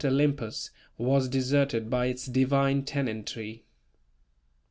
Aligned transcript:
Olympus 0.03 0.71
was 0.97 1.29
deserted 1.29 1.87
by 1.87 2.07
its 2.07 2.25
divine 2.25 2.83
tenantry. 2.85 3.65